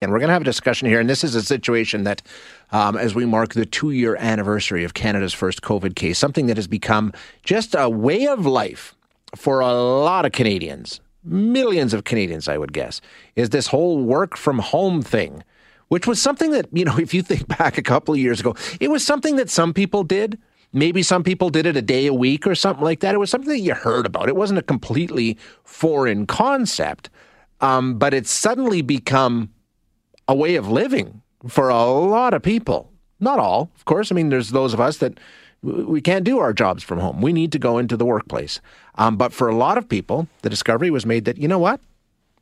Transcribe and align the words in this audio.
And 0.00 0.12
we're 0.12 0.20
going 0.20 0.28
to 0.28 0.34
have 0.34 0.42
a 0.42 0.44
discussion 0.44 0.86
here. 0.86 1.00
And 1.00 1.10
this 1.10 1.24
is 1.24 1.34
a 1.34 1.42
situation 1.42 2.04
that, 2.04 2.22
um, 2.70 2.96
as 2.96 3.16
we 3.16 3.26
mark 3.26 3.54
the 3.54 3.66
two 3.66 3.90
year 3.90 4.16
anniversary 4.16 4.84
of 4.84 4.94
Canada's 4.94 5.34
first 5.34 5.60
COVID 5.62 5.96
case, 5.96 6.18
something 6.18 6.46
that 6.46 6.56
has 6.56 6.68
become 6.68 7.12
just 7.42 7.74
a 7.76 7.88
way 7.88 8.26
of 8.26 8.46
life 8.46 8.94
for 9.34 9.58
a 9.58 9.72
lot 9.72 10.24
of 10.24 10.30
Canadians, 10.30 11.00
millions 11.24 11.92
of 11.92 12.04
Canadians, 12.04 12.46
I 12.46 12.58
would 12.58 12.72
guess, 12.72 13.00
is 13.34 13.50
this 13.50 13.66
whole 13.66 14.00
work 14.00 14.36
from 14.36 14.60
home 14.60 15.02
thing, 15.02 15.42
which 15.88 16.06
was 16.06 16.22
something 16.22 16.52
that, 16.52 16.66
you 16.72 16.84
know, 16.84 16.96
if 16.98 17.12
you 17.12 17.22
think 17.22 17.48
back 17.48 17.76
a 17.76 17.82
couple 17.82 18.14
of 18.14 18.20
years 18.20 18.38
ago, 18.38 18.54
it 18.78 18.90
was 18.90 19.04
something 19.04 19.34
that 19.34 19.50
some 19.50 19.74
people 19.74 20.04
did. 20.04 20.38
Maybe 20.72 21.02
some 21.02 21.24
people 21.24 21.50
did 21.50 21.66
it 21.66 21.76
a 21.76 21.82
day 21.82 22.06
a 22.06 22.14
week 22.14 22.46
or 22.46 22.54
something 22.54 22.84
like 22.84 23.00
that. 23.00 23.16
It 23.16 23.18
was 23.18 23.30
something 23.30 23.48
that 23.48 23.58
you 23.58 23.74
heard 23.74 24.06
about. 24.06 24.28
It 24.28 24.36
wasn't 24.36 24.60
a 24.60 24.62
completely 24.62 25.36
foreign 25.64 26.24
concept, 26.26 27.10
um, 27.60 27.98
but 27.98 28.14
it's 28.14 28.30
suddenly 28.30 28.82
become 28.82 29.50
a 30.28 30.34
way 30.34 30.54
of 30.56 30.68
living 30.68 31.22
for 31.48 31.70
a 31.70 31.84
lot 31.84 32.34
of 32.34 32.42
people. 32.42 32.92
Not 33.18 33.38
all, 33.38 33.70
of 33.74 33.84
course. 33.84 34.12
I 34.12 34.14
mean, 34.14 34.28
there's 34.28 34.50
those 34.50 34.74
of 34.74 34.80
us 34.80 34.98
that 34.98 35.18
we 35.62 36.00
can't 36.00 36.24
do 36.24 36.38
our 36.38 36.52
jobs 36.52 36.84
from 36.84 37.00
home. 37.00 37.20
We 37.20 37.32
need 37.32 37.50
to 37.52 37.58
go 37.58 37.78
into 37.78 37.96
the 37.96 38.04
workplace. 38.04 38.60
Um, 38.94 39.16
but 39.16 39.32
for 39.32 39.48
a 39.48 39.56
lot 39.56 39.78
of 39.78 39.88
people, 39.88 40.28
the 40.42 40.50
discovery 40.50 40.90
was 40.90 41.04
made 41.04 41.24
that, 41.24 41.38
you 41.38 41.48
know 41.48 41.58
what? 41.58 41.80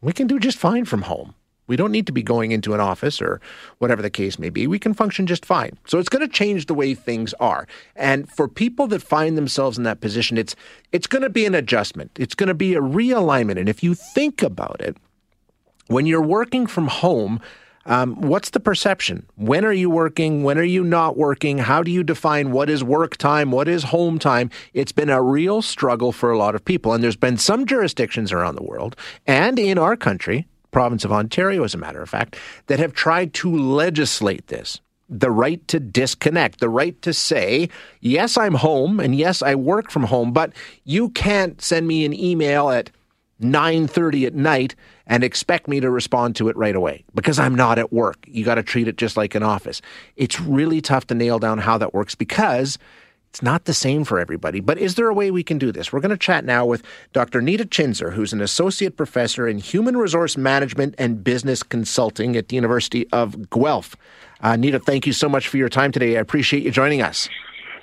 We 0.03 0.13
can 0.13 0.27
do 0.27 0.39
just 0.39 0.59
fine 0.59 0.85
from 0.85 1.03
home. 1.03 1.35
We 1.67 1.77
don't 1.77 1.91
need 1.91 2.07
to 2.07 2.13
be 2.13 2.23
going 2.23 2.53
into 2.53 2.75
an 2.75 2.81
office 2.81 3.21
or 3.21 3.41
whatever 3.79 4.03
the 4.03 4.11
case 4.11 4.39
may 4.39 4.51
be. 4.51 4.67
We 4.67 4.79
can 4.79 4.95
function 4.95 5.27
just 5.27 5.45
fine. 5.45 5.79
So 5.87 5.99
it's 5.99 6.09
going 6.09 6.27
to 6.27 6.33
change 6.33 6.67
the 6.67 6.75
way 6.75 6.95
things 6.95 7.35
are. 7.41 7.67
And 7.97 8.31
for 8.31 8.47
people 8.47 8.87
that 8.89 9.03
find 9.03 9.37
themselves 9.37 9.77
in 9.77 9.85
that 9.85 10.01
position, 10.01 10.39
it's 10.39 10.55
it's 10.93 11.09
going 11.09 11.23
to 11.23 11.31
be 11.31 11.45
an 11.45 11.55
adjustment. 11.55 12.13
It's 12.19 12.35
going 12.35 12.49
to 12.49 12.55
be 12.55 12.75
a 12.75 12.81
realignment. 12.81 13.59
And 13.59 13.69
if 13.69 13.83
you 13.83 13.95
think 13.95 14.43
about 14.43 14.81
it, 14.81 14.97
when 15.89 16.07
you're 16.07 16.23
working 16.23 16.67
from 16.67 16.87
home, 16.87 17.41
um, 17.87 18.21
what's 18.21 18.51
the 18.51 18.61
perception? 18.61 19.27
When 19.37 19.65
are 19.65 19.73
you 19.73 19.89
working? 19.89 20.43
When 20.43 20.59
are 20.59 20.65
you 20.65 20.83
not 20.85 21.17
working? 21.17 21.59
How 21.59 21.83
do 21.83 21.91
you 21.91 22.03
define 22.03 22.51
what 22.51 22.69
is 22.69 22.83
work 22.83 23.17
time? 23.17 23.53
What 23.53 23.69
is 23.69 23.85
home 23.85 24.19
time? 24.19 24.51
It's 24.75 24.93
been 24.93 25.09
a 25.09 25.23
real 25.23 25.63
struggle 25.63 26.13
for 26.13 26.31
a 26.31 26.39
lot 26.39 26.55
of 26.55 26.65
people. 26.65 26.93
And 26.93 27.03
there's 27.03 27.17
been 27.17 27.39
some 27.39 27.65
jurisdictions 27.65 28.33
around 28.33 28.57
the 28.57 28.65
world 28.65 28.97
and 29.27 29.59
in 29.59 29.79
our 29.79 29.97
country, 29.97 30.47
province 30.73 31.05
of 31.05 31.13
Ontario, 31.13 31.63
as 31.63 31.75
a 31.75 31.79
matter 31.79 32.03
of 32.03 32.11
fact, 32.11 32.37
that 32.67 32.81
have 32.81 32.93
tried 32.93 33.33
to 33.35 33.57
legislate 33.57 34.49
this 34.49 34.81
the 35.09 35.31
right 35.31 35.67
to 35.69 35.79
disconnect, 35.79 36.59
the 36.59 36.69
right 36.69 37.01
to 37.03 37.13
say, 37.13 37.69
yes, 38.01 38.37
I'm 38.37 38.55
home 38.55 38.99
and 38.99 39.15
yes, 39.15 39.41
I 39.41 39.55
work 39.55 39.91
from 39.91 40.03
home, 40.03 40.33
but 40.33 40.53
you 40.83 41.11
can't 41.11 41.63
send 41.63 41.87
me 41.87 42.05
an 42.05 42.13
email 42.13 42.71
at 42.71 42.91
9:30 43.41 44.27
at 44.27 44.35
night 44.35 44.75
and 45.07 45.23
expect 45.23 45.69
me 45.69 45.81
to 45.81 45.91
respond 45.91 46.37
to 46.37 46.49
it 46.49 46.57
right 46.57 46.75
away 46.75 47.05
because 47.15 47.39
I'm 47.39 47.55
not 47.55 47.79
at 47.79 47.93
work. 47.93 48.17
You 48.27 48.45
got 48.45 48.57
to 48.57 48.63
treat 48.63 48.89
it 48.89 48.97
just 48.97 49.17
like 49.17 49.35
an 49.35 49.43
office. 49.43 49.83
It's 50.17 50.41
really 50.41 50.81
tough 50.81 51.07
to 51.09 51.15
nail 51.15 51.39
down 51.39 51.59
how 51.59 51.79
that 51.79 51.95
works 51.95 52.15
because 52.15 52.79
it's 53.37 53.43
not 53.43 53.67
the 53.67 53.75
same 53.75 54.05
for 54.05 54.19
everybody. 54.19 54.61
But 54.61 54.79
is 54.79 54.95
there 54.95 55.09
a 55.09 55.15
way 55.15 55.31
we 55.31 55.43
can 55.43 55.59
do 55.59 55.71
this? 55.71 55.93
We're 55.93 56.01
going 56.01 56.09
to 56.09 56.17
chat 56.17 56.47
now 56.47 56.65
with 56.65 56.83
Dr. 57.13 57.43
Nita 57.43 57.67
Chhinzer, 57.67 58.15
who's 58.15 58.33
an 58.33 58.41
associate 58.41 58.97
professor 58.97 59.47
in 59.47 59.59
human 59.59 59.97
resource 59.99 60.39
management 60.39 60.95
and 60.97 61.23
business 61.23 61.63
consulting 61.63 62.35
at 62.35 62.49
the 62.49 62.57
University 62.57 63.07
of 63.13 63.51
Guelph. 63.51 63.95
Uh, 64.41 64.57
Nita, 64.57 64.79
thank 64.79 65.07
you 65.07 65.13
so 65.13 65.29
much 65.29 65.49
for 65.49 65.59
your 65.59 65.69
time 65.69 65.93
today. 65.93 66.17
I 66.17 66.21
appreciate 66.21 66.63
you 66.63 66.71
joining 66.71 67.03
us. 67.03 67.29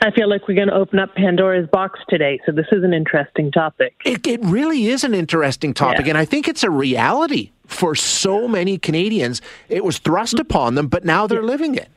I 0.04 0.12
feel 0.12 0.30
like 0.30 0.50
we're 0.50 0.56
going 0.56 0.68
to 0.68 0.74
open 0.76 1.00
up 1.00 1.16
Pandora's 1.16 1.70
box 1.70 1.98
today. 2.10 2.38
So 2.46 2.52
this 2.52 2.66
is 2.74 2.84
an 2.84 2.94
interesting 2.94 3.54
topic. 3.54 3.96
It, 4.04 4.28
it 4.28 4.42
really 4.44 4.88
is 4.88 5.06
an 5.06 5.14
interesting 5.14 5.74
topic, 5.74 6.06
yeah. 6.06 6.10
and 6.10 6.18
I 6.18 6.26
think 6.26 6.50
it's 6.50 6.64
a 6.64 6.70
reality 6.70 7.52
for 7.68 7.96
so 7.96 8.46
many 8.46 8.78
Canadians. 8.78 9.42
It 9.70 9.86
was 9.86 10.00
thrust 10.00 10.40
upon 10.40 10.76
them, 10.76 10.88
but 10.88 11.06
now 11.06 11.26
they're 11.26 11.40
yeah. 11.40 11.48
living 11.48 11.76
it. 11.76 11.88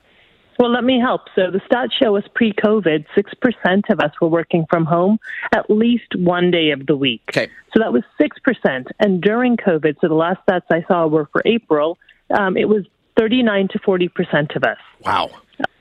Well, 0.57 0.71
let 0.71 0.85
me 0.85 1.01
help. 1.01 1.23
So 1.35 1.51
the 1.51 1.61
stats 1.69 1.93
show 2.01 2.17
us 2.17 2.23
pre-COVID, 2.33 3.07
six 3.15 3.33
percent 3.35 3.87
of 3.91 3.99
us 3.99 4.13
were 4.21 4.29
working 4.29 4.67
from 4.71 4.87
home 4.87 5.19
at 5.53 5.69
least 5.69 6.15
one 6.15 6.53
day 6.53 6.71
of 6.71 6.87
the 6.87 6.97
week. 6.97 7.23
Okay. 7.29 7.51
So 7.75 7.81
that 7.81 7.93
was 7.93 8.05
six 8.19 8.39
percent, 8.39 8.87
and 9.01 9.21
during 9.21 9.57
COVID, 9.57 9.97
so 10.01 10.07
the 10.07 10.15
last 10.15 10.39
stats 10.49 10.63
I 10.71 10.85
saw 10.87 11.09
were 11.09 11.27
for 11.33 11.43
April. 11.45 11.99
Um, 12.31 12.57
it 12.57 12.69
was 12.69 12.85
39 13.19 13.69
to 13.69 13.79
40 13.79 14.09
percent 14.09 14.53
of 14.57 14.65
us. 14.65 14.79
Wow 15.05 15.31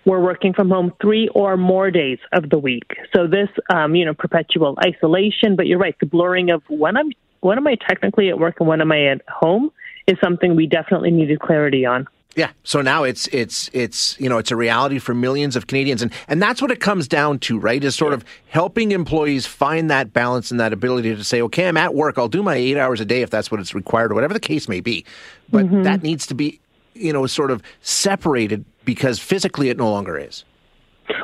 we're 0.05 0.21
working 0.21 0.53
from 0.53 0.69
home 0.69 0.93
three 1.01 1.27
or 1.29 1.57
more 1.57 1.91
days 1.91 2.19
of 2.31 2.49
the 2.49 2.59
week. 2.59 2.95
So 3.15 3.27
this, 3.27 3.49
um, 3.73 3.95
you 3.95 4.05
know, 4.05 4.13
perpetual 4.13 4.77
isolation. 4.85 5.55
But 5.55 5.65
you're 5.65 5.79
right, 5.79 5.95
the 5.99 6.05
blurring 6.05 6.51
of 6.51 6.61
when 6.67 6.95
I'm 6.95 7.11
when 7.41 7.57
am 7.57 7.67
I 7.67 7.75
technically 7.75 8.29
at 8.29 8.39
work 8.39 8.55
and 8.59 8.69
when 8.69 8.81
am 8.81 8.91
I 8.91 9.05
at 9.07 9.21
home 9.27 9.71
is 10.07 10.17
something 10.23 10.55
we 10.55 10.67
definitely 10.67 11.11
needed 11.11 11.39
clarity 11.39 11.85
on. 11.85 12.07
Yeah. 12.35 12.51
So 12.63 12.81
now 12.81 13.03
it's 13.03 13.27
it's 13.27 13.69
it's 13.73 14.19
you 14.19 14.27
know 14.27 14.37
it's 14.37 14.51
a 14.51 14.57
reality 14.57 14.99
for 14.99 15.13
millions 15.13 15.55
of 15.55 15.67
Canadians, 15.67 16.01
and 16.01 16.11
and 16.27 16.41
that's 16.41 16.61
what 16.61 16.69
it 16.69 16.81
comes 16.81 17.07
down 17.07 17.39
to, 17.39 17.57
right? 17.57 17.81
Is 17.81 17.95
sort 17.95 18.11
of 18.13 18.25
helping 18.49 18.91
employees 18.91 19.45
find 19.45 19.89
that 19.89 20.11
balance 20.11 20.51
and 20.51 20.59
that 20.59 20.73
ability 20.73 21.15
to 21.15 21.23
say, 21.23 21.41
okay, 21.43 21.67
I'm 21.67 21.77
at 21.77 21.95
work, 21.95 22.17
I'll 22.17 22.27
do 22.27 22.43
my 22.43 22.55
eight 22.55 22.77
hours 22.77 22.99
a 22.99 23.05
day 23.05 23.21
if 23.21 23.29
that's 23.29 23.49
what 23.49 23.61
it's 23.61 23.73
required, 23.73 24.11
or 24.11 24.15
whatever 24.15 24.33
the 24.33 24.41
case 24.41 24.67
may 24.67 24.81
be, 24.81 25.05
but 25.49 25.65
mm-hmm. 25.65 25.83
that 25.83 26.03
needs 26.03 26.27
to 26.27 26.33
be 26.33 26.59
you 26.95 27.13
know 27.13 27.25
sort 27.27 27.51
of 27.51 27.61
separated 27.81 28.65
because 28.83 29.19
physically 29.19 29.69
it 29.69 29.77
no 29.77 29.89
longer 29.89 30.17
is. 30.17 30.43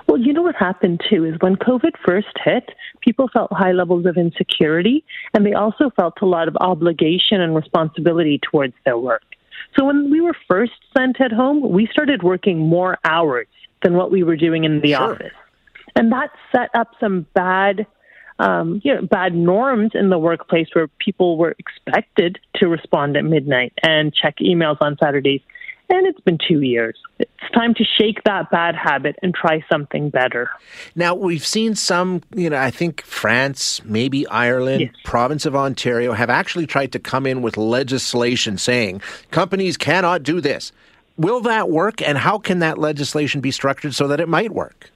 Well, 0.08 0.20
you 0.20 0.34
know 0.34 0.44
what 0.44 0.56
happened 0.56 1.02
too 1.10 1.26
is 1.26 1.36
when 1.40 1.56
COVID 1.56 1.94
first 2.06 2.28
hit, 2.44 2.70
people 3.02 3.30
felt 3.34 3.52
high 3.52 3.72
levels 3.72 4.06
of 4.06 4.18
insecurity 4.18 5.04
and 5.34 5.46
they 5.46 5.54
also 5.54 5.90
felt 5.96 6.16
a 6.22 6.26
lot 6.26 6.48
of 6.48 6.56
obligation 6.62 7.42
and 7.42 7.56
responsibility 7.56 8.40
towards 8.40 8.74
their 8.86 8.98
work. 8.98 9.24
So 9.76 9.86
when 9.86 10.12
we 10.12 10.22
were 10.22 10.36
first 10.48 10.74
sent 10.96 11.20
at 11.22 11.32
home, 11.32 11.72
we 11.72 11.88
started 11.92 12.24
working 12.24 12.60
more 12.60 12.98
hours 13.06 13.48
than 13.84 13.94
what 13.94 14.12
we 14.12 14.22
were 14.22 14.36
doing 14.36 14.66
in 14.66 14.82
the 14.82 14.94
sure. 14.94 15.14
office. 15.14 15.34
And 15.96 16.12
that 16.12 16.30
set 16.52 16.70
up 16.76 16.90
some 17.00 17.26
bad 17.34 17.88
um, 18.40 18.82
you 18.84 18.96
know, 18.96 19.04
bad 19.04 19.36
norms 19.36 19.92
in 19.94 20.10
the 20.10 20.18
workplace 20.18 20.68
where 20.74 20.88
people 21.00 21.38
were 21.38 21.56
expected 21.60 22.40
to 22.56 22.68
respond 22.68 23.16
at 23.16 23.24
midnight 23.24 23.72
and 23.84 24.12
check 24.14 24.38
emails 24.42 24.78
on 24.82 24.98
Saturdays 25.02 25.42
and 25.92 26.08
it's 26.08 26.20
been 26.22 26.38
two 26.48 26.62
years. 26.62 26.98
It's 27.20 27.30
time 27.54 27.74
to 27.76 27.84
shake 27.84 28.24
that 28.24 28.50
bad 28.50 28.76
habit 28.76 29.18
and 29.22 29.36
try 29.36 29.64
something 29.72 30.10
better. 30.10 30.50
Now, 30.96 31.14
we've 31.14 31.46
seen 31.46 31.76
some, 31.76 32.22
you 32.34 32.50
know, 32.50 32.58
I 32.58 32.72
think 32.72 33.02
France, 33.02 33.84
maybe 33.84 34.26
Ireland, 34.28 34.82
yes. 34.82 34.92
province 35.04 35.46
of 35.46 35.56
Ontario 35.56 36.14
have 36.14 36.30
actually 36.30 36.66
tried 36.66 36.94
to 36.94 37.00
come 37.00 37.26
in 37.26 37.42
with 37.42 37.58
legislation 37.58 38.58
saying 38.58 39.02
companies 39.32 39.76
cannot 39.78 40.24
do 40.24 40.40
this. 40.40 40.72
Will 41.18 41.42
that 41.42 41.70
work, 41.70 42.02
and 42.02 42.18
how 42.18 42.38
can 42.38 42.60
that 42.60 42.78
legislation 42.78 43.42
be 43.42 43.52
structured 43.52 43.94
so 43.94 44.08
that 44.08 44.20
it 44.20 44.30
might 44.30 44.52
work? 44.52 44.90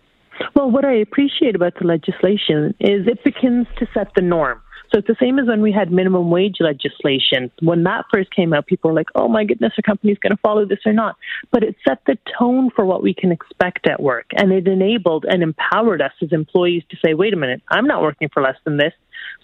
Well, 0.55 0.71
what 0.71 0.85
I 0.85 0.93
appreciate 0.93 1.55
about 1.55 1.73
the 1.79 1.85
legislation 1.85 2.73
is 2.79 3.05
it 3.05 3.23
begins 3.23 3.67
to 3.77 3.87
set 3.93 4.13
the 4.15 4.21
norm. 4.21 4.61
So 4.91 4.99
it's 4.99 5.07
the 5.07 5.15
same 5.19 5.39
as 5.39 5.47
when 5.47 5.61
we 5.61 5.71
had 5.71 5.91
minimum 5.91 6.29
wage 6.29 6.57
legislation. 6.59 7.51
When 7.61 7.83
that 7.83 8.05
first 8.13 8.33
came 8.33 8.53
out, 8.53 8.67
people 8.67 8.91
were 8.91 8.95
like, 8.95 9.09
oh 9.15 9.27
my 9.27 9.43
goodness, 9.43 9.73
are 9.77 9.81
companies 9.81 10.17
going 10.19 10.31
to 10.31 10.41
follow 10.41 10.65
this 10.65 10.79
or 10.85 10.93
not? 10.93 11.15
But 11.51 11.63
it 11.63 11.75
set 11.87 11.99
the 12.05 12.17
tone 12.37 12.69
for 12.75 12.85
what 12.85 13.03
we 13.03 13.13
can 13.13 13.31
expect 13.31 13.87
at 13.87 14.01
work. 14.01 14.25
And 14.35 14.51
it 14.51 14.67
enabled 14.67 15.25
and 15.27 15.43
empowered 15.43 16.01
us 16.01 16.13
as 16.21 16.31
employees 16.31 16.83
to 16.89 16.97
say, 17.03 17.13
wait 17.13 17.33
a 17.33 17.37
minute, 17.37 17.61
I'm 17.69 17.87
not 17.87 18.01
working 18.01 18.29
for 18.33 18.41
less 18.41 18.57
than 18.63 18.77
this. 18.77 18.93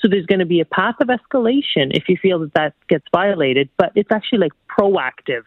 So 0.02 0.08
there's 0.08 0.26
going 0.26 0.40
to 0.40 0.46
be 0.46 0.62
a 0.62 0.66
path 0.66 0.96
of 1.02 1.08
escalation 1.08 1.92
if 1.92 2.08
you 2.08 2.18
feel 2.22 2.40
that 2.40 2.54
that 2.54 2.74
gets 2.88 3.06
violated, 3.12 3.70
but 3.78 3.92
it's 3.96 4.12
actually 4.12 4.40
like 4.40 4.54
proactive. 4.70 5.44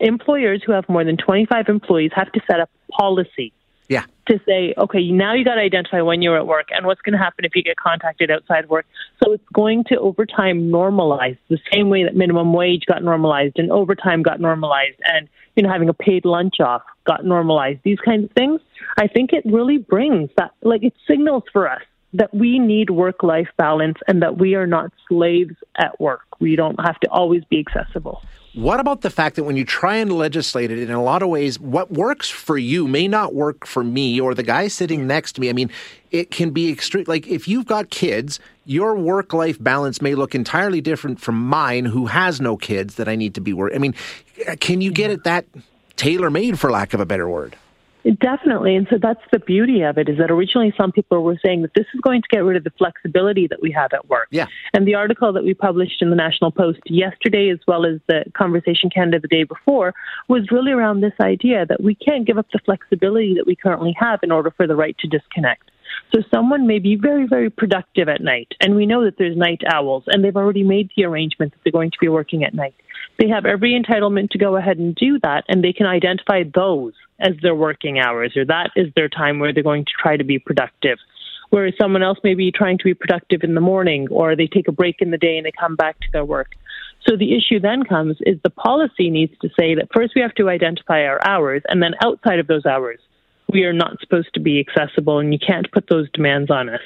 Employers 0.00 0.62
who 0.64 0.72
have 0.72 0.88
more 0.88 1.04
than 1.04 1.16
25 1.16 1.68
employees 1.68 2.10
have 2.14 2.30
to 2.32 2.40
set 2.50 2.60
up 2.60 2.70
policy 2.90 3.52
yeah. 3.88 4.04
To 4.28 4.38
say, 4.46 4.74
okay, 4.76 5.10
now 5.10 5.32
you 5.32 5.44
got 5.44 5.54
to 5.54 5.62
identify 5.62 6.02
when 6.02 6.20
you're 6.20 6.36
at 6.36 6.46
work 6.46 6.68
and 6.70 6.84
what's 6.84 7.00
going 7.00 7.14
to 7.14 7.18
happen 7.18 7.46
if 7.46 7.56
you 7.56 7.62
get 7.62 7.76
contacted 7.76 8.30
outside 8.30 8.68
work. 8.68 8.84
So 9.22 9.32
it's 9.32 9.48
going 9.54 9.84
to 9.84 9.98
over 9.98 10.26
time 10.26 10.70
normalize 10.70 11.38
the 11.48 11.58
same 11.72 11.88
way 11.88 12.04
that 12.04 12.14
minimum 12.14 12.52
wage 12.52 12.84
got 12.86 13.02
normalized 13.02 13.58
and 13.58 13.72
overtime 13.72 14.22
got 14.22 14.40
normalized 14.40 15.00
and 15.04 15.28
you 15.56 15.62
know 15.62 15.70
having 15.70 15.88
a 15.88 15.94
paid 15.94 16.26
lunch 16.26 16.60
off 16.60 16.82
got 17.04 17.24
normalized. 17.24 17.80
These 17.82 18.00
kinds 18.00 18.24
of 18.24 18.32
things. 18.32 18.60
I 18.98 19.06
think 19.06 19.32
it 19.32 19.44
really 19.46 19.78
brings 19.78 20.28
that 20.36 20.50
like 20.62 20.84
it 20.84 20.94
signals 21.08 21.44
for 21.50 21.68
us 21.68 21.82
that 22.12 22.32
we 22.34 22.58
need 22.58 22.90
work 22.90 23.22
life 23.22 23.48
balance 23.56 23.98
and 24.06 24.22
that 24.22 24.38
we 24.38 24.54
are 24.54 24.66
not 24.66 24.92
slaves 25.08 25.54
at 25.76 25.98
work. 26.00 26.22
We 26.40 26.56
don't 26.56 26.78
have 26.80 26.98
to 27.00 27.10
always 27.10 27.44
be 27.44 27.64
accessible. 27.66 28.22
What 28.58 28.80
about 28.80 29.02
the 29.02 29.10
fact 29.10 29.36
that 29.36 29.44
when 29.44 29.56
you 29.56 29.64
try 29.64 29.98
and 29.98 30.12
legislate 30.12 30.72
it, 30.72 30.80
in 30.80 30.90
a 30.90 31.00
lot 31.00 31.22
of 31.22 31.28
ways, 31.28 31.60
what 31.60 31.92
works 31.92 32.28
for 32.28 32.58
you 32.58 32.88
may 32.88 33.06
not 33.06 33.32
work 33.32 33.64
for 33.64 33.84
me 33.84 34.20
or 34.20 34.34
the 34.34 34.42
guy 34.42 34.66
sitting 34.66 35.06
next 35.06 35.34
to 35.34 35.40
me? 35.40 35.48
I 35.48 35.52
mean, 35.52 35.70
it 36.10 36.32
can 36.32 36.50
be 36.50 36.68
extreme. 36.68 37.04
Like 37.06 37.28
if 37.28 37.46
you've 37.46 37.66
got 37.66 37.90
kids, 37.90 38.40
your 38.64 38.96
work 38.96 39.32
life 39.32 39.62
balance 39.62 40.02
may 40.02 40.16
look 40.16 40.34
entirely 40.34 40.80
different 40.80 41.20
from 41.20 41.40
mine, 41.40 41.84
who 41.84 42.06
has 42.06 42.40
no 42.40 42.56
kids 42.56 42.96
that 42.96 43.08
I 43.08 43.14
need 43.14 43.36
to 43.36 43.40
be 43.40 43.52
worried. 43.52 43.76
I 43.76 43.78
mean, 43.78 43.94
can 44.58 44.80
you 44.80 44.90
get 44.90 45.12
it 45.12 45.22
that 45.22 45.44
tailor 45.94 46.28
made, 46.28 46.58
for 46.58 46.68
lack 46.68 46.94
of 46.94 46.98
a 46.98 47.06
better 47.06 47.28
word? 47.28 47.54
Definitely. 48.20 48.76
And 48.76 48.86
so 48.88 48.96
that's 49.00 49.20
the 49.32 49.38
beauty 49.38 49.82
of 49.82 49.98
it 49.98 50.08
is 50.08 50.18
that 50.18 50.30
originally 50.30 50.72
some 50.76 50.92
people 50.92 51.22
were 51.22 51.38
saying 51.44 51.62
that 51.62 51.72
this 51.74 51.86
is 51.94 52.00
going 52.00 52.22
to 52.22 52.28
get 52.28 52.38
rid 52.38 52.56
of 52.56 52.64
the 52.64 52.70
flexibility 52.78 53.46
that 53.48 53.60
we 53.60 53.72
have 53.72 53.92
at 53.92 54.08
work. 54.08 54.28
Yeah. 54.30 54.46
And 54.72 54.86
the 54.86 54.94
article 54.94 55.32
that 55.32 55.44
we 55.44 55.52
published 55.54 56.00
in 56.00 56.10
the 56.10 56.16
National 56.16 56.50
Post 56.50 56.80
yesterday, 56.86 57.50
as 57.50 57.58
well 57.66 57.84
as 57.84 58.00
the 58.06 58.24
Conversation 58.34 58.88
Canada 58.88 59.18
the 59.20 59.28
day 59.28 59.44
before, 59.44 59.94
was 60.28 60.50
really 60.50 60.72
around 60.72 61.00
this 61.00 61.12
idea 61.20 61.66
that 61.66 61.82
we 61.82 61.94
can't 61.94 62.26
give 62.26 62.38
up 62.38 62.46
the 62.52 62.60
flexibility 62.64 63.34
that 63.34 63.46
we 63.46 63.56
currently 63.56 63.94
have 63.98 64.20
in 64.22 64.30
order 64.30 64.50
for 64.50 64.66
the 64.66 64.76
right 64.76 64.96
to 64.98 65.08
disconnect. 65.08 65.70
So 66.12 66.22
someone 66.30 66.66
may 66.66 66.78
be 66.78 66.96
very, 66.96 67.26
very 67.26 67.50
productive 67.50 68.08
at 68.08 68.20
night, 68.20 68.52
and 68.60 68.76
we 68.76 68.86
know 68.86 69.04
that 69.04 69.18
there's 69.18 69.36
night 69.36 69.62
owls, 69.70 70.04
and 70.06 70.24
they've 70.24 70.36
already 70.36 70.62
made 70.62 70.90
the 70.96 71.04
arrangement 71.04 71.52
that 71.52 71.58
they're 71.64 71.72
going 71.72 71.90
to 71.90 71.98
be 72.00 72.08
working 72.08 72.44
at 72.44 72.54
night. 72.54 72.74
They 73.18 73.28
have 73.28 73.46
every 73.46 73.72
entitlement 73.72 74.30
to 74.30 74.38
go 74.38 74.56
ahead 74.56 74.78
and 74.78 74.94
do 74.94 75.18
that, 75.24 75.44
and 75.48 75.62
they 75.62 75.72
can 75.72 75.86
identify 75.86 76.44
those 76.54 76.92
as 77.18 77.34
their 77.42 77.54
working 77.54 77.98
hours, 77.98 78.36
or 78.36 78.44
that 78.44 78.70
is 78.76 78.92
their 78.94 79.08
time 79.08 79.40
where 79.40 79.52
they're 79.52 79.64
going 79.64 79.84
to 79.84 79.92
try 80.00 80.16
to 80.16 80.24
be 80.24 80.38
productive. 80.38 80.98
Whereas 81.50 81.74
someone 81.80 82.02
else 82.02 82.18
may 82.22 82.34
be 82.34 82.52
trying 82.52 82.78
to 82.78 82.84
be 82.84 82.94
productive 82.94 83.42
in 83.42 83.54
the 83.54 83.60
morning, 83.60 84.06
or 84.10 84.36
they 84.36 84.46
take 84.46 84.68
a 84.68 84.72
break 84.72 84.96
in 85.00 85.10
the 85.10 85.18
day 85.18 85.36
and 85.36 85.44
they 85.44 85.50
come 85.50 85.74
back 85.74 85.98
to 86.00 86.08
their 86.12 86.24
work. 86.24 86.52
So 87.08 87.16
the 87.16 87.36
issue 87.36 87.58
then 87.58 87.82
comes 87.82 88.18
is 88.20 88.38
the 88.44 88.50
policy 88.50 89.10
needs 89.10 89.32
to 89.40 89.48
say 89.58 89.74
that 89.74 89.88
first 89.92 90.14
we 90.14 90.20
have 90.20 90.34
to 90.34 90.48
identify 90.48 91.04
our 91.04 91.18
hours, 91.26 91.62
and 91.68 91.82
then 91.82 91.94
outside 92.04 92.38
of 92.38 92.46
those 92.46 92.66
hours, 92.66 93.00
we 93.50 93.64
are 93.64 93.72
not 93.72 93.98
supposed 93.98 94.32
to 94.34 94.40
be 94.40 94.60
accessible, 94.60 95.18
and 95.18 95.32
you 95.32 95.40
can't 95.44 95.72
put 95.72 95.88
those 95.88 96.08
demands 96.12 96.50
on 96.52 96.68
us. 96.68 96.82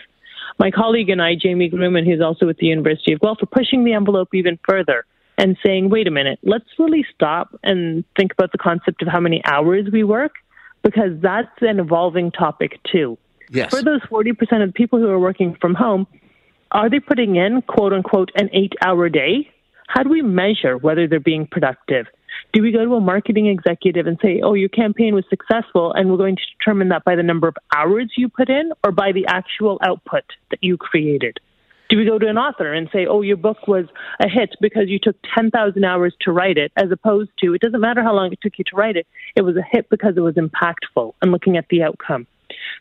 My 0.58 0.70
colleague 0.70 1.11
and 1.11 1.20
I, 1.20 1.34
Jamie 1.34 1.69
Gruman, 1.69 2.06
who's 2.06 2.23
also 2.23 2.49
at 2.49 2.56
the 2.56 2.67
University 2.67 3.12
of 3.12 3.20
Guelph, 3.20 3.43
are 3.43 3.46
pushing 3.46 3.84
the 3.84 3.93
envelope 3.93 4.29
even 4.32 4.58
further 4.67 5.05
and 5.43 5.59
saying, 5.67 5.91
wait 5.91 6.06
a 6.06 6.11
minute, 6.11 6.39
let's 6.44 6.69
really 6.79 7.05
stop 7.12 7.59
and 7.65 8.05
think 8.17 8.33
about 8.33 8.53
the 8.53 8.59
concept 8.59 9.03
of 9.03 9.09
how 9.09 9.19
many 9.19 9.44
hours 9.44 9.89
we 9.93 10.05
work, 10.05 10.37
because 10.83 11.11
that's 11.21 11.49
an 11.62 11.81
evolving 11.81 12.31
topic 12.31 12.79
too. 12.85 13.19
Yes. 13.50 13.71
For 13.71 13.83
those 13.83 14.00
40% 14.03 14.31
of 14.62 14.69
the 14.69 14.73
people 14.73 15.00
who 15.00 15.09
are 15.09 15.19
working 15.19 15.56
from 15.61 15.75
home, 15.75 16.06
are 16.71 16.89
they 16.89 17.00
putting 17.00 17.35
in, 17.35 17.61
quote 17.62 17.93
unquote, 17.93 18.31
an 18.37 18.50
eight 18.53 18.75
hour 18.87 19.09
day? 19.09 19.50
How 19.89 20.05
do 20.05 20.11
we 20.11 20.23
measure 20.23 20.79
whether 20.79 21.09
they're 21.09 21.19
being 21.19 21.49
productive? 21.49 22.06
Do 22.53 22.62
we 22.62 22.71
go 22.71 22.85
to 22.85 22.94
a 22.94 23.00
marketing 23.00 23.47
executive 23.47 24.06
and 24.06 24.19
say, 24.23 24.41
oh, 24.44 24.55
your 24.55 24.69
campaign 24.69 25.12
was 25.12 25.25
successful, 25.29 25.93
and 25.93 26.09
we're 26.09 26.19
going 26.19 26.37
to 26.37 26.43
determine 26.56 26.89
that 26.91 27.03
by 27.03 27.17
the 27.17 27.23
number 27.25 27.49
of 27.49 27.56
hours 27.77 28.12
you 28.17 28.29
put 28.29 28.49
in 28.49 28.73
or 28.85 28.93
by 28.93 29.11
the 29.11 29.27
actual 29.27 29.81
output 29.83 30.25
that 30.50 30.62
you 30.62 30.77
created? 30.77 31.41
Do 31.93 31.99
we 31.99 32.06
go 32.06 32.19
to 32.19 32.27
an 32.27 32.39
author 32.39 32.73
and 32.73 32.89
say, 32.91 33.05
oh, 33.05 33.21
your 33.21 33.37
book 33.37 33.69
was 33.69 33.85
a 34.19 34.27
hit 34.27 34.55
because 34.62 34.85
you 34.87 34.99
took 34.99 35.15
10,000 35.37 35.85
hours 35.85 36.15
to 36.23 36.33
write 36.33 36.56
it, 36.56 36.73
as 36.75 36.91
opposed 36.91 37.29
to, 37.41 37.53
it 37.53 37.61
doesn't 37.61 37.83
matter 37.83 38.03
how 38.03 38.15
long 38.15 38.33
it 38.33 38.39
took 38.41 38.55
you 38.56 38.65
to 38.69 38.77
write 38.77 38.97
it, 38.97 39.06
it 39.37 39.43
was 39.43 39.59
a 39.59 39.62
hit 39.71 39.91
because 39.91 40.15
it 40.17 40.21
was 40.21 40.37
impactful 40.37 41.12
and 41.21 41.33
looking 41.33 41.59
at 41.59 41.67
the 41.69 41.83
outcome. 41.83 42.27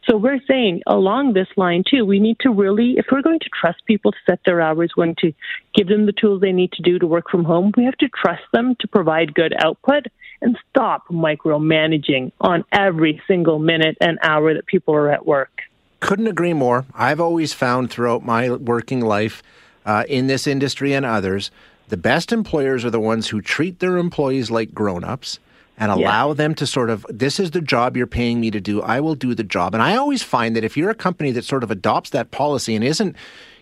So 0.10 0.16
we're 0.16 0.40
saying 0.48 0.84
along 0.88 1.34
this 1.34 1.50
line 1.58 1.84
too, 1.86 2.06
we 2.06 2.22
need 2.22 2.38
to 2.40 2.52
really, 2.52 2.94
if 2.96 3.08
we're 3.12 3.22
going 3.22 3.42
to 3.42 3.50
trust 3.50 3.81
people 3.86 4.13
to 4.13 4.18
set 4.25 4.40
their 4.46 4.62
hours, 4.62 4.94
going 4.96 5.16
to 5.19 5.34
give 5.75 5.90
them 5.90 6.06
the 6.06 6.13
tools 6.13 6.40
they 6.40 6.54
need 6.54 6.72
to 6.72 6.81
do 6.81 6.98
to 6.98 7.06
work 7.06 7.30
from 7.30 7.44
home, 7.44 7.74
we 7.75 7.84
have 7.84 7.98
to 7.98 8.08
trust 8.08 8.44
them 8.54 8.78
to 8.80 8.88
provide 8.88 9.34
good 9.34 9.54
output 9.60 10.06
and 10.42 10.58
stop 10.69 11.10
micromanaging 11.10 12.31
on 12.40 12.63
every 12.72 13.22
single 13.28 13.60
minute 13.60 13.98
and 14.00 14.19
hour 14.24 14.54
that 14.54 14.68
people 14.68 14.96
are 14.96 15.12
at 15.12 15.25
work. 15.25 15.63
Couldn't 16.01 16.27
agree 16.27 16.53
more. 16.53 16.86
I've 16.94 17.21
always 17.21 17.53
found 17.53 17.89
throughout 17.89 18.25
my 18.25 18.50
working 18.50 19.00
life 19.01 19.42
uh, 19.86 20.03
in 20.09 20.27
this 20.27 20.48
industry 20.48 20.94
and 20.94 21.06
others, 21.06 21.51
the 21.88 21.98
best 21.98 22.31
employers 22.31 22.83
are 22.83 22.89
the 22.89 23.00
ones 23.00 23.30
who 23.30 23.42
treat 23.42 23.80
their 23.80 23.98
employees 23.98 24.51
like 24.51 24.74
grown 24.74 25.03
ups 25.03 25.39
and 25.77 25.92
allow 25.92 26.30
yeah. 26.30 26.33
them 26.33 26.56
to 26.56 26.65
sort 26.65 26.89
of, 26.89 27.06
this 27.09 27.39
is 27.39 27.51
the 27.51 27.62
job 27.62 27.95
you're 27.95 28.07
paying 28.07 28.39
me 28.39 28.51
to 28.51 28.59
do. 28.59 28.81
I 28.81 29.00
will 29.00 29.15
do 29.15 29.33
the 29.36 29.44
job. 29.44 29.74
And 29.74 29.81
I 29.81 29.95
always 29.95 30.21
find 30.21 30.56
that 30.56 30.63
if 30.63 30.75
you're 30.75 30.89
a 30.89 30.95
company 30.95 31.31
that 31.31 31.45
sort 31.45 31.63
of 31.63 31.71
adopts 31.71 32.12
that 32.12 32.31
policy 32.31 32.75
and 32.75 32.83
isn't, 32.83 33.15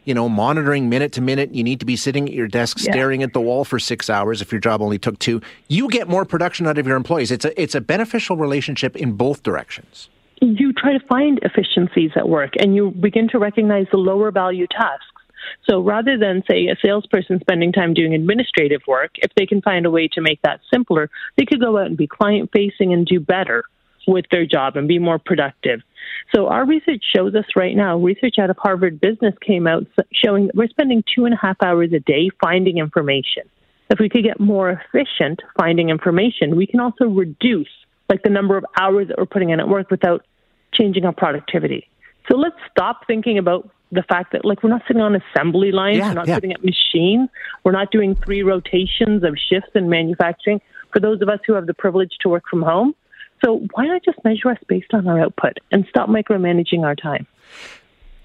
you 0.05 0.13
know, 0.13 0.29
monitoring 0.29 0.89
minute 0.89 1.11
to 1.13 1.21
minute, 1.21 1.53
you 1.53 1.63
need 1.63 1.79
to 1.79 1.85
be 1.85 1.95
sitting 1.95 2.27
at 2.27 2.33
your 2.33 2.47
desk 2.47 2.77
yeah. 2.79 2.91
staring 2.91 3.21
at 3.21 3.33
the 3.33 3.41
wall 3.41 3.65
for 3.65 3.79
six 3.79 4.09
hours 4.09 4.41
if 4.41 4.51
your 4.51 4.61
job 4.61 4.81
only 4.81 4.97
took 4.97 5.19
two, 5.19 5.41
you 5.67 5.87
get 5.89 6.07
more 6.07 6.25
production 6.25 6.67
out 6.67 6.77
of 6.77 6.87
your 6.87 6.97
employees. 6.97 7.31
It's 7.31 7.45
a, 7.45 7.61
it's 7.61 7.75
a 7.75 7.81
beneficial 7.81 8.37
relationship 8.37 8.95
in 8.95 9.13
both 9.13 9.43
directions 9.43 10.09
you 10.41 10.73
try 10.73 10.93
to 10.93 11.05
find 11.07 11.39
efficiencies 11.43 12.11
at 12.15 12.27
work 12.27 12.53
and 12.59 12.75
you 12.75 12.91
begin 12.91 13.27
to 13.29 13.39
recognize 13.39 13.87
the 13.91 13.97
lower 13.97 14.31
value 14.31 14.67
tasks. 14.67 15.05
So 15.69 15.79
rather 15.81 16.17
than, 16.17 16.43
say, 16.49 16.67
a 16.67 16.75
salesperson 16.81 17.39
spending 17.39 17.71
time 17.71 17.93
doing 17.93 18.13
administrative 18.13 18.81
work, 18.87 19.11
if 19.15 19.31
they 19.35 19.45
can 19.45 19.61
find 19.61 19.85
a 19.85 19.91
way 19.91 20.07
to 20.13 20.21
make 20.21 20.41
that 20.43 20.59
simpler, 20.71 21.09
they 21.37 21.45
could 21.45 21.59
go 21.59 21.77
out 21.77 21.87
and 21.87 21.97
be 21.97 22.07
client 22.07 22.49
facing 22.53 22.93
and 22.93 23.05
do 23.05 23.19
better 23.19 23.63
with 24.07 24.25
their 24.31 24.45
job 24.45 24.75
and 24.75 24.87
be 24.87 24.99
more 24.99 25.19
productive. 25.19 25.81
So 26.33 26.47
our 26.47 26.65
research 26.65 27.03
shows 27.15 27.35
us 27.35 27.45
right 27.55 27.75
now, 27.75 27.97
research 27.97 28.35
out 28.39 28.49
of 28.49 28.57
Harvard 28.57 28.99
Business 28.99 29.35
came 29.45 29.67
out 29.67 29.85
showing 30.13 30.47
that 30.47 30.55
we're 30.55 30.67
spending 30.67 31.03
two 31.15 31.25
and 31.25 31.33
a 31.33 31.37
half 31.37 31.57
hours 31.61 31.91
a 31.93 31.99
day 31.99 32.29
finding 32.41 32.77
information. 32.77 33.43
If 33.89 33.99
we 33.99 34.09
could 34.09 34.23
get 34.23 34.39
more 34.39 34.69
efficient 34.69 35.41
finding 35.57 35.89
information, 35.89 36.55
we 36.55 36.67
can 36.67 36.79
also 36.79 37.05
reduce 37.05 37.67
like 38.09 38.23
the 38.23 38.29
number 38.29 38.57
of 38.57 38.65
hours 38.79 39.07
that 39.07 39.17
we're 39.17 39.25
putting 39.25 39.51
in 39.51 39.59
at 39.59 39.67
work 39.67 39.91
without 39.91 40.25
changing 40.73 41.05
our 41.05 41.13
productivity. 41.13 41.87
So 42.29 42.37
let's 42.37 42.55
stop 42.71 43.07
thinking 43.07 43.37
about 43.37 43.69
the 43.91 44.03
fact 44.03 44.33
that 44.33 44.45
like 44.45 44.61
we're 44.63 44.69
not 44.69 44.83
sitting 44.87 45.01
on 45.01 45.15
assembly 45.15 45.71
lines, 45.71 45.97
yeah, 45.97 46.09
we're 46.09 46.13
not 46.13 46.27
yeah. 46.27 46.35
sitting 46.35 46.53
at 46.53 46.63
machines, 46.63 47.29
we're 47.63 47.71
not 47.71 47.91
doing 47.91 48.15
three 48.15 48.43
rotations 48.43 49.23
of 49.23 49.35
shifts 49.37 49.71
in 49.73 49.89
manufacturing 49.89 50.61
for 50.93 50.99
those 50.99 51.21
of 51.21 51.29
us 51.29 51.39
who 51.45 51.53
have 51.53 51.65
the 51.65 51.73
privilege 51.73 52.13
to 52.21 52.29
work 52.29 52.43
from 52.49 52.61
home. 52.61 52.93
So 53.43 53.65
why 53.73 53.87
not 53.87 54.03
just 54.03 54.23
measure 54.23 54.49
us 54.49 54.57
based 54.67 54.93
on 54.93 55.07
our 55.07 55.19
output 55.19 55.57
and 55.71 55.85
stop 55.89 56.09
micromanaging 56.09 56.83
our 56.83 56.95
time? 56.95 57.25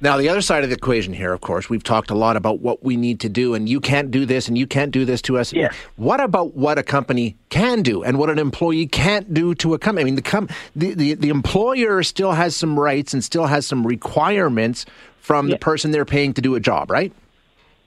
Now, 0.04 0.18
the 0.18 0.28
other 0.28 0.42
side 0.42 0.64
of 0.64 0.68
the 0.68 0.76
equation 0.76 1.14
here, 1.14 1.32
of 1.32 1.40
course, 1.40 1.70
we've 1.70 1.82
talked 1.82 2.10
a 2.10 2.14
lot 2.14 2.36
about 2.36 2.60
what 2.60 2.84
we 2.84 2.94
need 2.94 3.20
to 3.20 3.30
do, 3.30 3.54
and 3.54 3.66
you 3.66 3.80
can't 3.80 4.10
do 4.10 4.26
this, 4.26 4.48
and 4.48 4.58
you 4.58 4.66
can't 4.66 4.90
do 4.90 5.06
this 5.06 5.22
to 5.22 5.38
us. 5.38 5.50
Yeah. 5.50 5.72
What 5.96 6.20
about 6.20 6.54
what 6.54 6.76
a 6.76 6.82
company 6.82 7.38
can 7.48 7.80
do, 7.80 8.04
and 8.04 8.18
what 8.18 8.28
an 8.28 8.38
employee 8.38 8.86
can't 8.86 9.32
do 9.32 9.54
to 9.54 9.72
a 9.72 9.78
company? 9.78 10.02
I 10.02 10.04
mean, 10.04 10.16
the, 10.16 10.20
com- 10.20 10.50
the, 10.76 10.92
the, 10.92 11.14
the 11.14 11.30
employer 11.30 12.02
still 12.02 12.32
has 12.32 12.54
some 12.54 12.78
rights 12.78 13.14
and 13.14 13.24
still 13.24 13.46
has 13.46 13.66
some 13.66 13.86
requirements 13.86 14.84
from 15.20 15.48
yeah. 15.48 15.54
the 15.54 15.58
person 15.58 15.90
they're 15.90 16.04
paying 16.04 16.34
to 16.34 16.42
do 16.42 16.54
a 16.54 16.60
job, 16.60 16.90
right? 16.90 17.10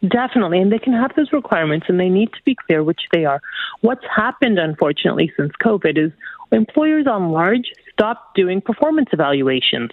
Definitely, 0.02 0.60
and 0.60 0.72
they 0.72 0.80
can 0.80 0.94
have 0.94 1.12
those 1.16 1.32
requirements, 1.32 1.86
and 1.88 2.00
they 2.00 2.10
need 2.10 2.34
to 2.34 2.40
be 2.46 2.56
clear 2.56 2.84
which 2.84 3.02
they 3.14 3.26
are. 3.26 3.42
What's 3.82 4.06
happened, 4.16 4.58
unfortunately, 4.58 5.32
since 5.38 5.52
COVID 5.64 6.04
is 6.04 6.12
employers 6.52 7.06
on 7.06 7.30
large 7.30 7.72
stopped 7.94 8.34
doing 8.36 8.60
performance 8.60 9.10
evaluations. 9.12 9.92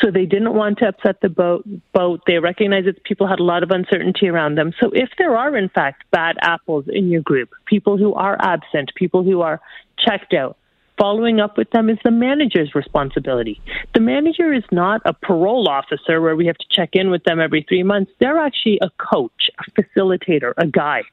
So 0.00 0.10
they 0.10 0.26
didn't 0.26 0.54
want 0.54 0.78
to 0.78 0.88
upset 0.88 1.20
the 1.20 1.28
boat. 1.28 1.64
boat. 1.92 2.20
They 2.26 2.38
recognized 2.38 2.88
that 2.88 3.04
people 3.04 3.28
had 3.28 3.38
a 3.38 3.44
lot 3.44 3.62
of 3.62 3.70
uncertainty 3.70 4.28
around 4.28 4.56
them. 4.56 4.72
So 4.80 4.90
if 4.92 5.10
there 5.18 5.36
are, 5.36 5.56
in 5.56 5.68
fact, 5.68 6.04
bad 6.10 6.36
apples 6.40 6.86
in 6.88 7.10
your 7.10 7.22
group, 7.22 7.50
people 7.66 7.96
who 7.96 8.12
are 8.14 8.36
absent, 8.40 8.92
people 8.96 9.22
who 9.22 9.40
are 9.40 9.60
checked 9.98 10.34
out, 10.34 10.56
following 10.98 11.40
up 11.40 11.56
with 11.56 11.70
them 11.70 11.88
is 11.88 11.98
the 12.04 12.10
manager's 12.10 12.74
responsibility. 12.74 13.60
The 13.94 14.00
manager 14.00 14.52
is 14.52 14.64
not 14.70 15.00
a 15.04 15.12
parole 15.12 15.68
officer 15.68 16.20
where 16.20 16.36
we 16.36 16.46
have 16.46 16.58
to 16.58 16.66
check 16.70 16.90
in 16.92 17.10
with 17.10 17.24
them 17.24 17.40
every 17.40 17.64
three 17.68 17.82
months. 17.82 18.12
They're 18.20 18.38
actually 18.38 18.78
a 18.82 18.90
coach, 18.98 19.50
a 19.58 19.80
facilitator, 19.80 20.52
a 20.56 20.66
guide. 20.66 21.04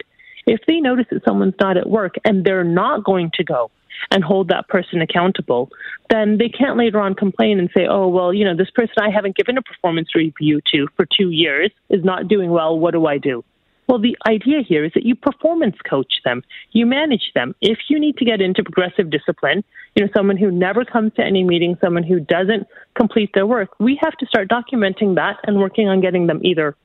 If 0.46 0.62
they 0.68 0.80
notice 0.80 1.06
that 1.12 1.24
someone's 1.24 1.56
not 1.60 1.78
at 1.78 1.90
work 1.90 2.16
and 2.26 2.44
they're 2.44 2.64
not 2.64 3.04
going 3.04 3.32
to 3.36 3.44
go 3.44 3.72
and 4.10 4.24
hold 4.24 4.50
that 4.50 4.68
person 4.68 5.02
accountable, 5.02 5.70
then 6.10 6.38
they 6.38 6.50
can't 6.50 6.78
later 6.78 7.00
on 7.00 7.14
complain 7.14 7.60
and 7.60 7.70
say, 7.76 7.86
oh, 7.88 8.08
well, 8.08 8.34
you 8.34 8.44
know, 8.44 8.56
this 8.56 8.72
person 8.72 8.96
I 9.00 9.10
haven't 9.10 9.36
given 9.36 9.58
a 9.58 9.62
performance 9.62 10.16
review 10.16 10.62
to 10.74 10.88
for 10.96 11.06
two 11.06 11.30
years 11.30 11.72
is 11.90 12.04
not 12.04 12.28
doing 12.28 12.50
well. 12.50 12.78
What 12.78 12.92
do 12.92 13.06
I 13.06 13.18
do? 13.18 13.44
Well, 13.88 14.00
the 14.00 14.18
idea 14.26 14.62
here 14.66 14.86
is 14.86 14.94
that 14.96 15.06
you 15.06 15.16
performance 15.16 15.76
coach 15.90 16.14
them, 16.24 16.44
you 16.72 16.86
manage 16.86 17.32
them. 17.36 17.54
If 17.60 17.78
you 17.90 18.00
need 18.00 18.16
to 18.18 18.26
get 18.26 18.40
into 18.40 18.64
progressive 18.64 19.10
discipline, 19.10 19.66
you 19.96 20.06
know, 20.06 20.12
someone 20.16 20.38
who 20.38 20.50
never 20.50 20.86
comes 20.86 21.12
to 21.16 21.24
any 21.24 21.44
meeting, 21.44 21.78
someone 21.82 22.04
who 22.04 22.22
doesn't 22.22 22.68
complete 22.96 23.32
their 23.34 23.46
work, 23.46 23.72
we 23.80 24.00
have 24.02 24.16
to 24.18 24.26
start 24.28 24.48
documenting 24.48 25.16
that 25.16 25.38
and 25.44 25.60
working 25.60 25.90
on 25.90 26.00
getting 26.00 26.28
them 26.28 26.40
either 26.44 26.76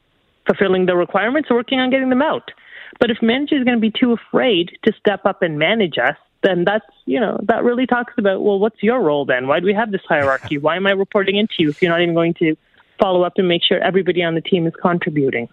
fulfilling 0.47 0.87
the 0.87 0.97
requirements 0.97 1.49
or 1.51 1.57
working 1.57 1.79
on 1.79 1.91
getting 1.91 2.11
them 2.11 2.23
out. 2.23 2.51
But 2.99 3.11
if 3.11 3.19
managers 3.23 3.61
is 3.61 3.65
going 3.65 3.77
to 3.77 3.81
be 3.81 3.93
too 3.93 4.13
afraid 4.13 4.73
to 4.85 4.93
step 4.99 5.25
up 5.25 5.43
and 5.43 5.59
manage 5.59 5.99
us, 5.99 6.17
then 6.43 6.65
that's 6.65 6.87
you 7.07 7.21
know 7.21 7.39
that 7.43 7.65
really 7.65 7.87
talks 7.87 8.15
about 8.19 8.43
well 8.43 8.59
what's 8.59 8.83
your 8.83 9.01
role 9.01 9.25
then 9.25 9.47
why 9.47 9.61
do 9.61 9.67
we 9.67 9.75
have 9.75 9.91
this 9.91 10.03
hierarchy 10.09 10.59
why 10.59 10.77
am 10.77 10.87
i 10.87 10.91
reporting 10.91 11.37
into 11.37 11.55
you 11.59 11.71
if 11.71 11.81
you're 11.83 11.91
not 11.91 12.01
even 12.01 12.15
going 12.15 12.35
to 12.35 12.57
follow 12.99 13.23
up 13.23 13.35
and 13.37 13.49
make 13.49 13.63
sure 13.63 13.79
everybody 13.83 14.23
on 14.23 14.35
the 14.35 14.41
team 14.41 14.67
is 14.67 14.73
contributing 14.81 15.49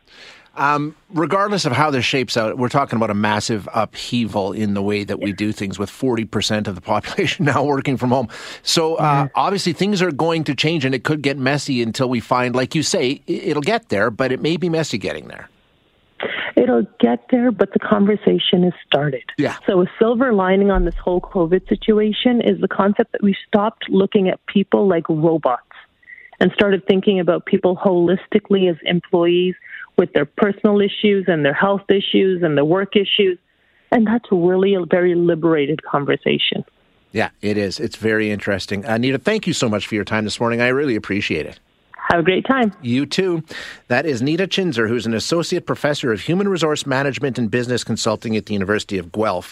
um, 0.56 0.96
regardless 1.10 1.66
of 1.66 1.72
how 1.72 1.90
this 1.90 2.06
shapes 2.06 2.38
out, 2.38 2.58
we're 2.60 2.70
talking 2.70 2.98
about 2.98 3.10
a 3.10 3.16
massive 3.16 3.68
upheaval 3.74 4.52
in 4.52 4.76
the 4.76 4.84
way 4.84 5.04
that 5.04 5.20
we 5.20 5.34
do 5.34 5.52
things 5.52 5.80
with 5.80 5.90
40% 5.90 6.68
of 6.68 6.76
the 6.76 6.82
population 6.82 7.46
now 7.46 7.64
working 7.64 7.98
from 7.98 8.12
home. 8.12 8.30
So, 8.62 8.96
uh, 8.96 9.24
mm-hmm. 9.24 9.28
obviously, 9.36 9.74
things 9.74 10.02
are 10.02 10.12
going 10.12 10.44
to 10.44 10.54
change 10.54 10.86
and 10.86 10.94
it 10.94 11.04
could 11.04 11.24
get 11.24 11.40
messy 11.40 11.82
until 11.82 12.08
we 12.08 12.20
find, 12.20 12.56
like 12.56 12.76
you 12.76 12.84
say, 12.84 13.24
it'll 13.26 13.64
get 13.64 13.90
there, 13.90 14.12
but 14.12 14.32
it 14.32 14.42
may 14.42 14.58
be 14.58 14.70
messy 14.70 15.00
getting 15.00 15.28
there. 15.28 15.50
It'll 16.64 16.88
get 17.02 17.26
there, 17.30 17.52
but 17.52 17.74
the 17.74 17.80
conversation 17.80 18.64
is 18.64 18.72
started. 18.88 19.26
Yeah. 19.38 19.58
So 19.68 19.82
a 19.82 19.86
silver 20.00 20.32
lining 20.32 20.72
on 20.72 20.86
this 20.86 20.96
whole 20.96 21.20
COVID 21.20 21.68
situation 21.68 22.40
is 22.40 22.62
the 22.62 22.70
concept 22.70 23.12
that 23.12 23.22
we 23.22 23.36
stopped 23.46 23.90
looking 23.90 24.30
at 24.30 24.40
people 24.46 24.88
like 24.88 25.10
robots 25.10 25.68
and 26.40 26.54
started 26.54 26.88
thinking 26.88 27.20
about 27.20 27.46
people 27.46 27.76
holistically 27.76 28.70
as 28.72 28.78
employees 28.86 29.56
with 29.98 30.14
their 30.14 30.24
personal 30.24 30.80
issues 30.80 31.26
and 31.28 31.44
their 31.44 31.54
health 31.54 31.84
issues 31.90 32.42
and 32.44 32.56
their 32.56 32.64
work 32.64 32.96
issues. 32.96 33.38
And 33.92 34.08
that's 34.08 34.32
really 34.32 34.74
a 34.74 34.86
very 34.86 35.16
liberated 35.16 35.84
conversation. 35.84 36.64
Yeah, 37.12 37.32
it 37.42 37.58
is. 37.58 37.78
It's 37.82 37.98
very 37.98 38.32
interesting. 38.32 38.86
Anita, 38.86 39.20
thank 39.20 39.48
you 39.48 39.54
so 39.54 39.68
much 39.68 39.86
for 39.86 39.96
your 39.96 40.06
time 40.06 40.24
this 40.24 40.40
morning. 40.40 40.62
I 40.62 40.70
really 40.70 40.96
appreciate 40.96 41.46
it. 41.46 41.60
Have 42.10 42.20
a 42.20 42.24
great 42.24 42.46
time. 42.46 42.74
You 42.82 43.06
too. 43.06 43.44
That 43.88 44.06
is 44.06 44.22
Nita 44.22 44.46
Chhinzer, 44.46 44.88
who's 44.88 45.06
an 45.06 45.14
associate 45.14 45.66
professor 45.66 46.12
of 46.12 46.22
human 46.22 46.48
resource 46.48 46.86
management 46.86 47.38
and 47.38 47.50
business 47.50 47.84
consulting 47.84 48.36
at 48.36 48.46
the 48.46 48.54
University 48.54 48.98
of 48.98 49.12
Guelph. 49.12 49.52